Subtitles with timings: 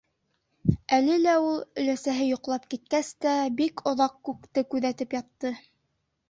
[0.95, 5.55] Әле лә ул өләсәһе йоҡлап киткәс тә, бик оҙаҡ күкте күҙәтеп ятты.